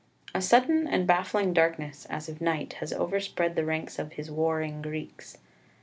[0.33, 4.81] A sudden and baffling darkness as of night has overspread the ranks of his warring
[4.81, 5.37] Greeks.